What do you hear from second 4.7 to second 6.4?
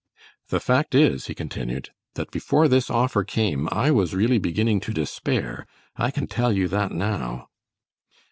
to despair. I can